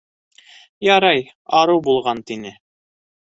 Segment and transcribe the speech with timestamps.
[0.87, 1.21] Ярай,
[1.59, 2.55] арыу булған,- тине.